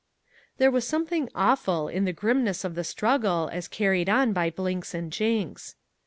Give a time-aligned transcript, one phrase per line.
[0.57, 4.95] There was something awful in the grimness of the struggle as carried on by Blinks
[4.95, 5.75] and Jinks.